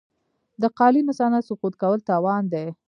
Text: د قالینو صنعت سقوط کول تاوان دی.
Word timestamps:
د 0.61 0.63
قالینو 0.77 1.11
صنعت 1.19 1.43
سقوط 1.49 1.73
کول 1.81 1.99
تاوان 2.09 2.43
دی. 2.53 2.65